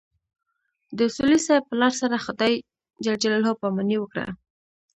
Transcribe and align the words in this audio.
د 0.95 0.99
اصولي 1.09 1.39
صیب 1.47 1.63
پلار 1.69 1.93
سره 2.01 2.23
خدای 2.25 2.53
ج 3.03 3.05
پاماني 3.61 3.97
وکړه. 3.99 4.25